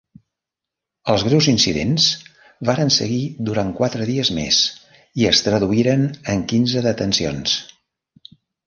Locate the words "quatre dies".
3.83-4.33